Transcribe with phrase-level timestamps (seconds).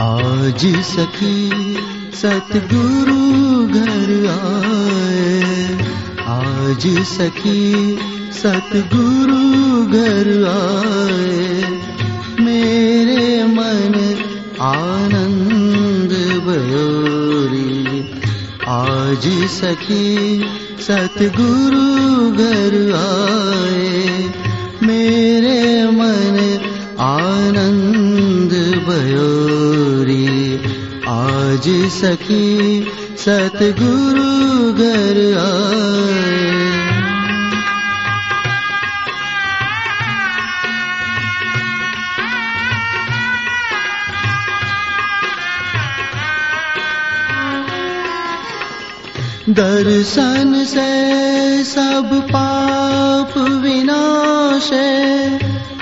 [0.00, 1.76] आज सखी
[2.14, 5.78] सतगुरु घर आए।
[6.28, 7.98] आज सखी
[8.32, 9.40] सतगुरु
[9.86, 11.78] घर आए।
[12.44, 13.94] मेरे मन
[14.60, 16.12] आनंद
[16.46, 18.10] भयोरी
[18.68, 20.44] आज सखी
[20.80, 21.86] सतगुरु
[22.32, 24.30] घर आए।
[24.82, 26.60] मेरे मन
[27.00, 28.52] आनंद
[28.88, 29.35] भयोरी
[31.56, 32.86] आज सखी
[33.18, 36.56] सतगुरु घर आए।
[49.48, 54.70] दर्शन से सब पाप विनाश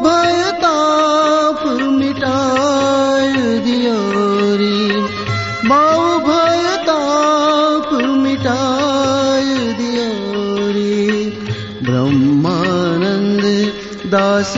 [14.11, 14.53] दास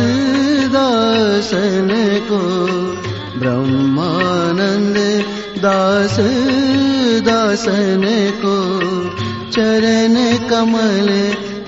[0.73, 1.89] दासन
[2.29, 2.39] को
[3.39, 4.97] ब्रह्मानंद
[5.63, 6.15] दास
[7.27, 8.05] दासन
[8.43, 8.55] को
[9.51, 10.15] चरण
[10.49, 11.09] कमल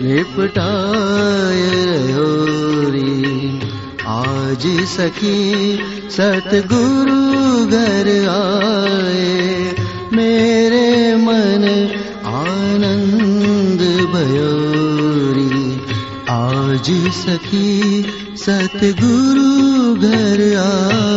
[0.02, 3.60] लिपटाय रयोरी
[4.14, 5.42] आज सखी
[6.12, 7.22] सतगुरु
[7.66, 9.63] घर आए
[16.84, 18.04] आज सखी
[18.38, 19.52] सतगुरु
[20.08, 21.13] घर आए